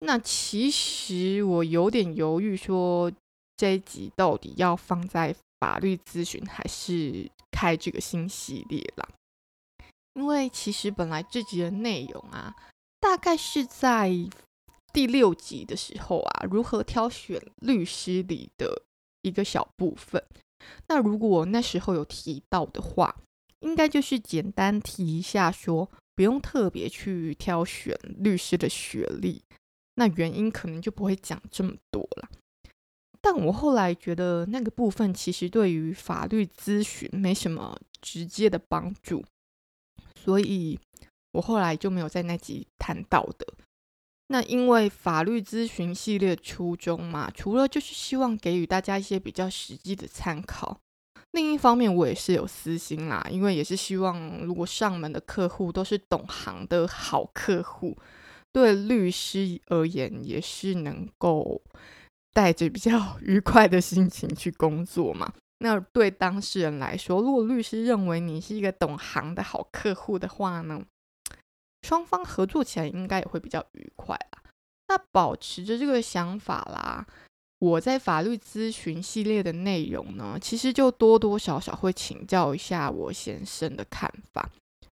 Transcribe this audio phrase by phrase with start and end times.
[0.00, 3.12] 那其实我有点犹豫，说
[3.56, 9.08] 这一集到底要放在法律咨询，还是开这个新系列啦？
[10.14, 12.56] 因为其实本来这集的内容啊，
[12.98, 14.10] 大概是在
[14.92, 18.82] 第六集的时候啊，如何挑选律师里的
[19.22, 20.24] 一个小部分。
[20.88, 23.14] 那如果那时候有提到的话，
[23.60, 29.42] 应该就是简单提一下说，不用特别去挑选律师的学历。
[30.00, 32.30] 那原因可能就不会讲这么多了，
[33.20, 39.22] 但我后来觉得那个部分其实对于法律咨询没什么直接的帮助，
[40.14, 40.80] 所以
[41.32, 43.46] 我后来就没有在那集谈到的。
[44.28, 50.80] 那因为法律咨询系列初衷嘛，除了就是希望给予大家一些比较实际的参考，
[51.32, 57.98] 另一方面我也是有私心啦，因为也是希望如果上门的客户都是懂行的好客户。
[58.52, 61.62] 对律师而言，也是能够
[62.32, 65.32] 带着比较 愉快的心情去工作嘛。
[65.58, 70.82] 那对当事人来说，如果律师认为你是一个懂行的好客户的话呢，
[71.82, 74.42] 双方合作起来应该也会比较愉快啦。
[74.88, 77.06] 那保持着这个想法啦，
[77.58, 84.50] 我在法律咨询系列的内容呢，其实就多多少少会请教一下我先生的看法，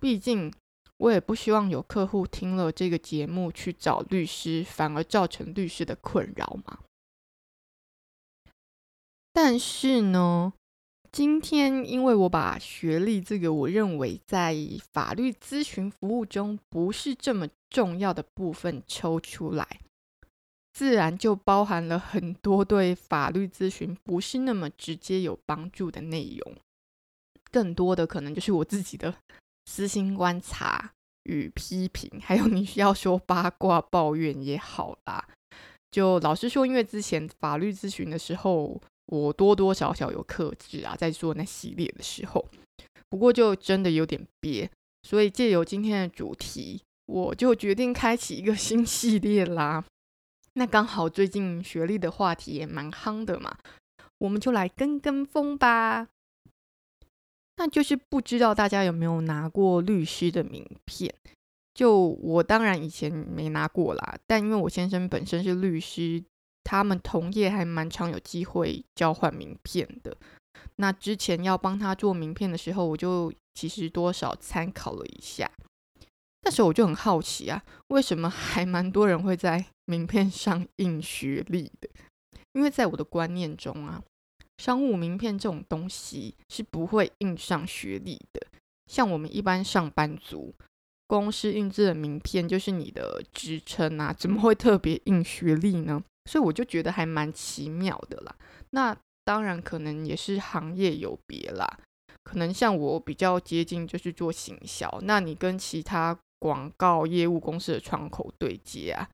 [0.00, 0.52] 毕竟。
[0.98, 6.80] 我也不希望有客户听了这个节目去找律师，反而造成律师的困扰嘛。
[9.32, 10.52] 但是呢，
[11.12, 14.56] 今天因为我把学历这个我认为在
[14.92, 19.80] 法律咨询服务中不是这么重要的部分抽出来，
[20.72, 26.56] 自然就包含了很多对法律咨询不是那么直接有帮助的内容，
[27.52, 29.14] 更多的可能就是我自己的。
[29.68, 30.92] 私心观察
[31.24, 35.28] 与批评，还有你需要说八卦抱怨也好啦。
[35.90, 42.48] 就老实说，因为之前法律咨询的时候，我多多少少有克制啊，在做那系列的时候。
[43.10, 44.70] 不过就真的有点憋，
[45.02, 49.84] 所以借由今天的主题，我就决定开启一个 新系列啦。
[50.54, 53.58] 那刚好最近学历的话题也蛮夯的嘛，
[54.16, 56.08] 我们就来跟跟风吧。
[57.58, 61.12] 那就是不知道大家有没有拿过律师的名片？
[61.74, 66.22] 就我当然以前没拿过啦，但因为我先生本身是律师，
[66.64, 70.16] 他们同业还蛮常有机会交换名片的。
[70.76, 75.50] 那之前要帮他做名片的时候，我就其实多少参考了一下。
[76.42, 81.88] 那时候我就很好奇啊，为什么还蛮多人会在名片上印学历的？
[82.52, 84.02] 因为在我的观念中啊。
[84.58, 88.46] 商务名片这种东西是不会印上学历的，
[88.86, 90.54] 像我们一般上班族，
[91.06, 96.02] 公司印制的名片就是你的职称啊，怎么会特别印学历呢？
[96.28, 98.36] 所以我就觉得还蛮奇妙的啦。
[98.70, 101.78] 那当然可能也是行业有别啦，
[102.24, 109.08] 可能像我比较接近就是做行销，那你跟其他广告业务公司的窗口对接啊，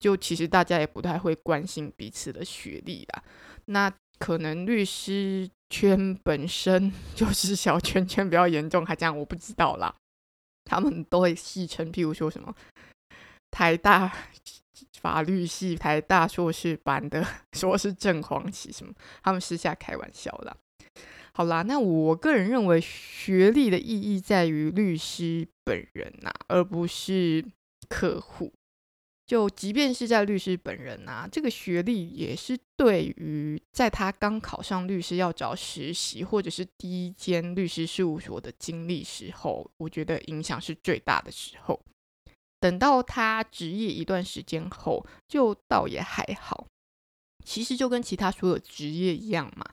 [0.00, 3.22] 就其实大家也不太会关心彼此的学历啦。
[3.66, 9.94] 那可能律师圈本身 就是小圈圈比较严重，还这样我不知道啦。
[10.64, 12.54] 他们都会戏称，譬如说什么
[13.50, 14.12] 台大
[15.00, 17.26] 法律系、台大硕士班的，
[17.56, 18.92] 说是正黄旗什么，
[19.22, 20.56] 他们私下开玩笑啦。
[21.32, 27.44] 好啦，那我个人认为学历的意义在于律师本人呐、而不是
[27.88, 28.52] 客户。
[29.28, 41.78] 就即便是在律师本人啊，这个学历也是对于在他刚考上律师要找实习，或者是第一间律师事务所的经历时候，我觉得影响是最大的时候。
[42.58, 46.66] 等到他执业一段时间后，就倒也还好。
[47.44, 49.64] 其实就跟其他所有职业一样嘛，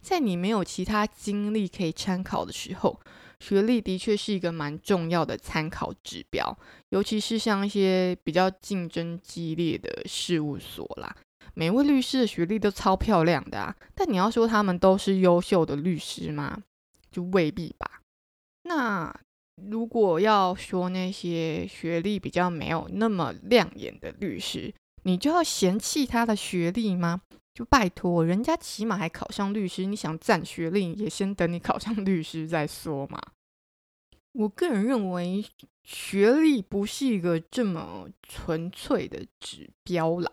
[0.00, 3.00] 在你没有其他经历可以参考的时候。
[3.40, 6.56] 学历的确是一个蛮重要的参考指标，
[6.90, 11.16] 尤其是像一些比较竞争激烈的事务所啦，
[11.54, 16.62] 每位律师的学历都超漂亮的啊，但你要说他们都是优秀的律师吗？
[17.10, 18.02] 就未必吧。
[18.64, 19.12] 那
[19.68, 24.72] 如果要说那些学历比较没有那么亮眼的律师，
[25.02, 27.22] 你就要嫌弃他的学历吗？
[27.60, 33.20] 就拜托，人家起码还考上律师，你想占学历，也先等你考上律师再说嘛。
[34.32, 35.44] 我个人认为，
[35.84, 40.32] 学历不是一个这么纯粹的指标啦。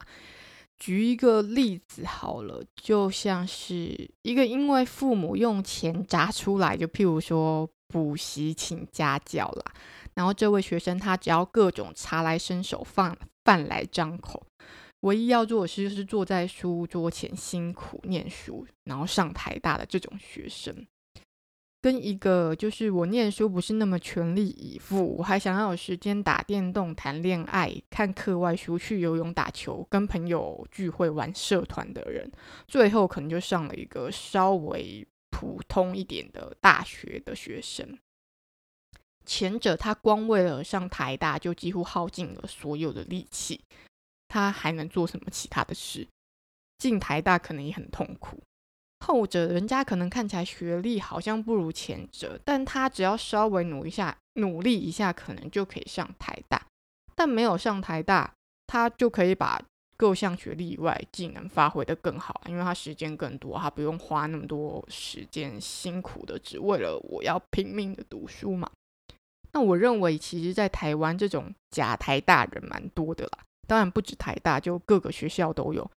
[0.80, 9.74] 举一个例子好了，就像是一个因为父母用钱砸出来，就譬如说补习请家教啦，
[10.14, 14.47] 然后这位学生他只要各种茶来伸手，饭饭来张口，
[15.02, 20.86] 唯一要做的事就是坐在书桌前辛苦念书，然后上台大的这种学生。
[21.80, 32.30] 跟一个就是我念书不是那么全力以赴，我还想要有时间打电动、谈恋爱、看课外书、去游泳、打球、跟朋友聚会、玩社团的人，
[32.68, 37.98] 最后可能就上了一个稍微普通一点的大学的学生。
[39.24, 43.62] 前者他光为了上台大就几乎耗尽了所有的力气，
[44.28, 46.08] 他还能做什么其他的事？
[46.78, 48.40] 进台大可能也很痛苦。
[49.00, 56.66] 后者人家可能看起来学历好像不如前者，但他只要稍微努一下、努力一下，可能就可以上台大。
[57.16, 58.34] 但没有上台大，
[58.66, 59.62] 他就可以把
[59.96, 68.70] 各项学历以外技能发挥得更好，因为他时间更多，他不用花那么多时间辛苦的只为了我要拼命的读书嘛。
[69.54, 75.92] 那我认为，其实，在台湾这种假台大人蛮多的啦，当然不止台大，就各个学校都有。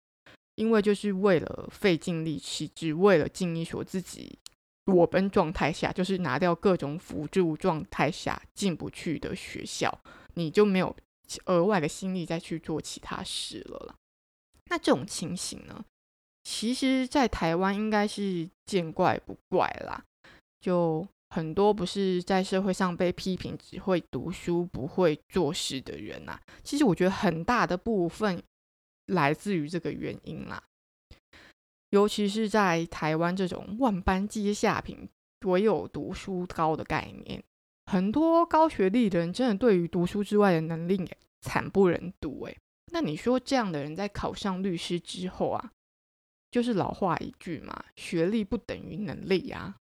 [0.55, 4.37] 因为就是为了费尽力气，只为了进一所自己
[4.85, 10.03] 裸奔状态下，就是拿掉各种辅助状态下进不去的学校，
[10.33, 10.95] 你就没有
[11.45, 13.95] 额外的心力再去做其他事了。
[14.65, 15.83] 那这种情形呢，
[16.43, 20.03] 其实在台湾应该是见怪不怪啦。
[20.59, 28.43] 就很多不是在社会上被批评只会读书不会做事的人呐，其实我觉得很大的部分。
[29.07, 30.63] 来自于这个原因啦，
[31.89, 35.09] 尤其是在台湾这种万般皆下品，
[35.45, 37.43] 唯有读书高的概念，
[37.87, 42.57] 很多高学历的人真的对于读书之外的能力也惨不忍睹诶。
[42.93, 45.71] 那你说这样的人在考上律师之后啊，
[46.49, 49.75] 就是老话一句嘛，学历不等于能力啊。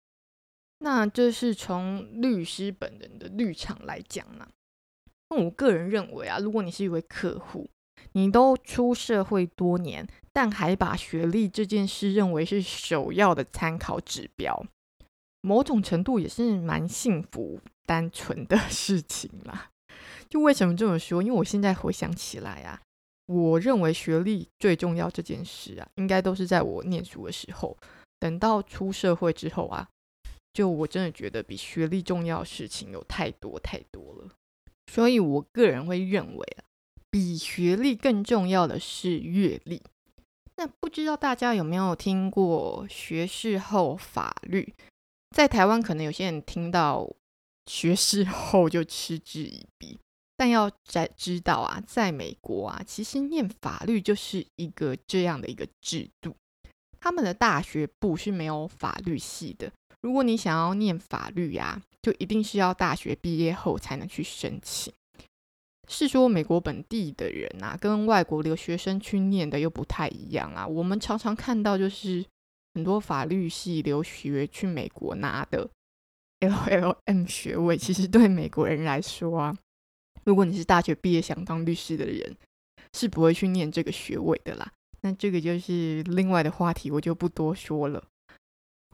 [0.80, 4.48] 那这是从律师本人的立场来讲呢。
[5.30, 7.68] 那我个人认为啊，如果你是一位客户，
[8.12, 14.64] 你都出社会多年，但还把学历这件事认为是首要的参考指标，
[15.40, 19.70] 某种程度也是蛮幸福、单纯的 事情啦。
[20.28, 21.22] 就为什么这么说？
[21.22, 22.80] 因为我现在回想起来啊，
[23.26, 27.76] 我认为学历最重要这件事啊，应该都是在我念书的时候。
[28.20, 29.88] 等到出社会之后啊，
[30.52, 34.28] 就我真的觉得比学历重要的事情有太多太多了。
[34.92, 36.64] 所以我个人会认为啊。
[37.10, 39.80] 比学历更重要的是阅历。
[40.56, 44.74] 那不知道大家有没有听过学士后法律？
[45.34, 47.10] 在台湾可能有些人听到
[47.64, 49.98] 学士后就嗤之以鼻，
[50.36, 56.36] 但要在知道啊，在美国啊，其实念法律就是一个这样的一个制度。
[57.00, 59.72] 他们的大学部是没有法律系的。
[60.00, 64.92] 如果你想要念法律啊，就一定是要大学毕业后才能去申请。
[65.88, 70.66] 是说美国本地的人啊，跟外国留学生去念的又不太一样啊。
[70.66, 72.24] 我们常常看到，就是
[72.74, 75.68] 很多法律系留学去美国拿的
[76.40, 79.56] LLM 学位，其实对美国人来说啊，
[80.24, 82.36] 如果你是大学毕业想当律师的人，
[82.92, 84.70] 是不会去念这个学位的啦。
[85.00, 88.04] 那这个就是另外的话题，我就不多说了。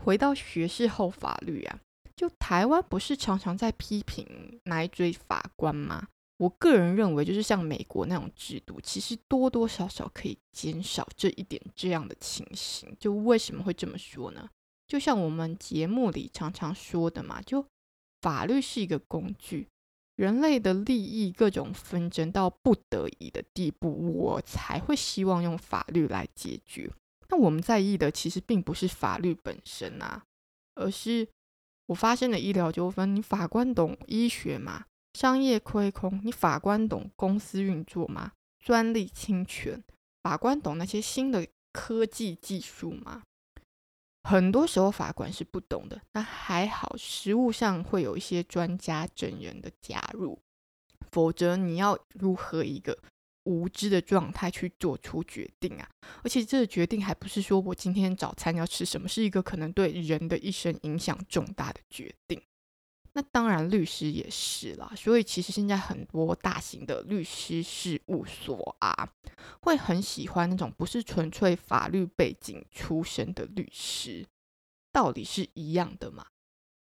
[0.03, 1.81] 回到学士后法律啊，
[2.17, 6.09] 就台湾不是常常在批评奶嘴法官吗？
[6.39, 12.95] 我个人认为，就是像美国那种制度，其实多多少少可以减少这一点这样的情形。
[12.99, 14.51] 就为什么会这么说呢？
[14.87, 17.65] 就像我们节目里常常说的嘛，就
[18.21, 19.69] 法律是一个工具，
[20.17, 26.91] 人类的利益各种纷争到不得已的地步，我才会希望用法律来解决。
[27.28, 30.25] 那我们在意的其实并不是法律本身啊，
[30.75, 31.28] 而是
[31.87, 34.85] 我发生的医疗纠纷，你法官懂医学吗？
[35.14, 38.33] 商业亏空，你法官懂公司运作吗？
[38.59, 39.83] 专利侵权，
[40.23, 43.23] 法官懂那些新的科技技术吗？
[44.23, 46.00] 很多时候法官是不懂的。
[46.12, 50.38] 那还好，实务上会有一些专家证人的加入，
[51.11, 52.99] 否则你要如何一个
[53.45, 55.89] 无知的状态去做出决定啊？
[56.23, 62.41] 而且这个决定还不是说我今天早餐要吃什么，是一个可能对人的一生影响重大的决定。
[63.17, 64.93] 那当然律师也是啦。
[64.97, 69.09] 所以其实现在很多大型的律师事务所啊，
[69.61, 74.27] 会很喜欢那种不是纯粹法律背景出身的律师，
[74.91, 76.27] 道理是一样的嘛。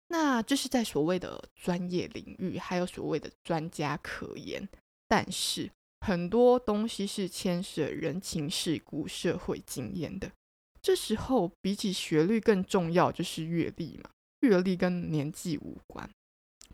[0.09, 4.69] 那这是在所谓的专业领域，还有所谓的专家可言。
[5.09, 5.71] 但是
[6.05, 10.33] 很多东西是牵涉人情世故、社会经验的。
[10.81, 14.11] 这时候比起学历更重要就是阅历嘛。
[14.41, 16.11] 阅历跟年纪无关，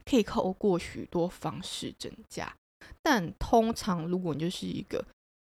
[0.06, 2.56] 可以透过许多方式增加。
[3.02, 5.04] 但通常如果你就是一个，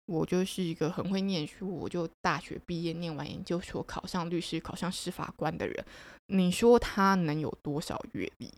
[0.05, 5.85] 我就是一个很会念书，我就大学毕业念完研究所，考上律师，考上司法官的人。
[6.27, 8.53] 你说他能有多少阅历？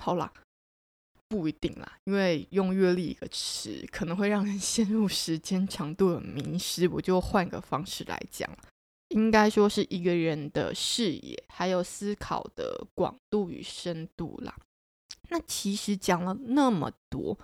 [0.00, 0.32] 好啦，
[1.32, 6.86] 不一定啦，因为用阅历一个词可能会让人陷入时间长度的迷失。
[6.86, 8.46] 我就换个方式来讲，
[9.08, 14.54] 应该说是一个人的视野还有思考的广度与深度啦。
[15.30, 17.38] 那其实讲了那么多，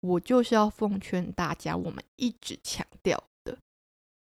[0.00, 3.58] 我就是要奉劝大家，我们一直强调的，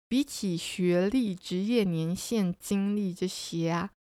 [0.08, 3.92] 比起学历、职业年限、经历这些啊。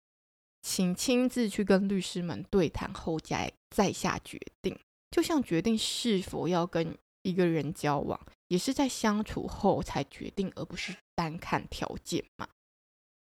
[0.64, 4.78] 请亲自去跟律师们对谈后再再下决定，
[5.12, 12.48] 就像决定是否要跟一个人交往，也是在相处后才决定，而不是单看条件嘛。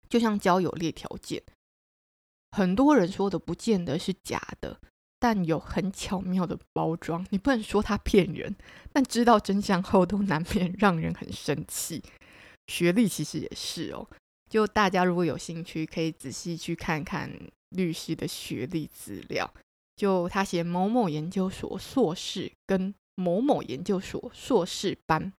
[0.09, 1.43] 就像交友列条件，
[2.51, 4.79] 很多人说的不见得是假的，
[5.19, 8.55] 但有很巧妙的包装，你不能说他骗人，
[8.91, 12.03] 但知道真相后都难免让人很生气。
[12.67, 14.09] 学历其实也是哦。
[14.49, 17.31] 就大家如果有兴趣，可以仔细去看看
[17.69, 19.53] 律师的学历资料。
[19.97, 25.33] 就他写某某研究所硕士跟某某研究所硕士班，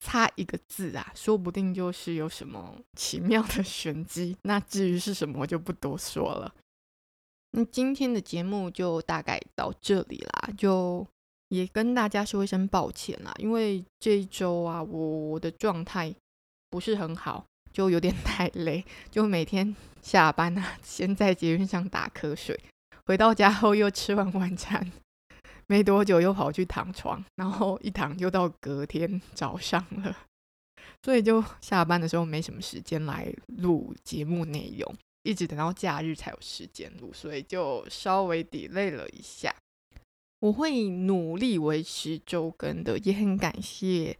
[0.00, 4.36] 差一个字啊，说不定就是有什么奇妙的玄机。
[4.42, 6.52] 那至于是什么，我就不多说了。
[7.50, 11.06] 那今天的节目就大概到这里啦，就
[11.48, 16.14] 也跟大家说一声抱歉啦，因为这一周啊，我的状态
[16.70, 17.44] 不是很好。
[17.72, 22.58] 就有点 太累，就每天下班啊，先在捷运上打瞌睡，
[23.06, 24.92] 回到家后又吃完晚餐，
[25.68, 30.16] 没多久又跑去躺床，然后一躺就到隔天早上了，
[31.02, 39.54] 所以就下班的时候没什么时间来录节目内容，一直等到假日才有时间录，所以就稍微 delay 了一下。
[40.40, 44.18] 我会努力维持周更的，也很感谢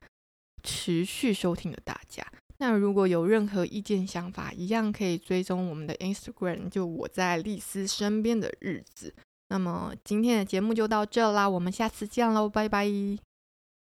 [0.62, 2.24] 持续收听的大家。
[2.58, 9.14] 那如果有任何意见想法，一样可以追踪我们的 Instagram，就我在丽丝身边的日子。
[9.48, 13.25] 那么今天的节目就到这啦，我们下次见喽，拜拜。